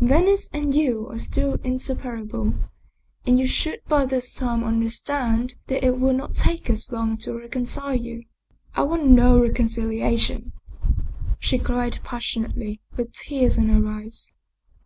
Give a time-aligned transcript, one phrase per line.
[0.00, 2.54] Venice and you are still inseparable,
[3.26, 7.34] and you should by this time understand that it will not take us long to
[7.36, 8.24] reconcile you.""
[8.74, 10.52] I want no reconciliation,"
[11.38, 14.32] she cried passionately, with tears in her eyes.